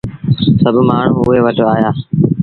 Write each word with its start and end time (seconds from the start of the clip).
سڀ 0.61 0.75
مآڻهوٚ 0.87 1.25
اُئي 1.27 1.39
وٽ 1.45 1.57
آيآ۔ 1.73 1.89